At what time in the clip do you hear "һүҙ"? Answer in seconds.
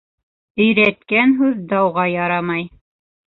1.41-1.61